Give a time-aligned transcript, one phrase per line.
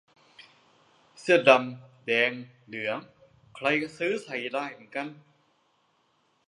[1.21, 2.31] เสื้อดำ แดง
[2.65, 2.99] เหลือง
[3.55, 5.07] ใครก็ซื้อใส่ได้เหมือนกัน